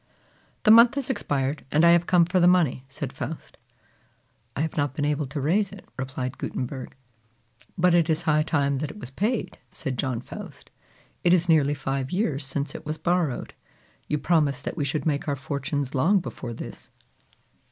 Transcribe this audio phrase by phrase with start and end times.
[0.63, 3.55] "The month has expired, and I have come for the money!" said Faust.
[4.55, 6.95] "I have not been able to raise it," replied Gutenberg.
[7.77, 10.71] "But it is high time that it was paid," said John Faust.
[11.23, 13.53] "It is nearly five years since it was borrowed.
[14.07, 16.89] You promised that we should make our fortunes long before this."